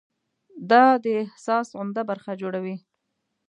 دا 0.71 0.83
د 1.03 1.05
احساس 1.21 1.67
عمده 1.79 2.03
برخه 2.09 2.31
جوړوي. 2.41 2.75